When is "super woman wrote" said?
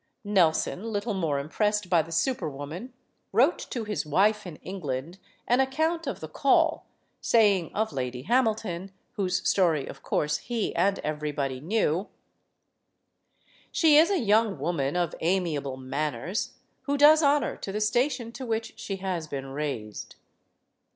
2.11-3.59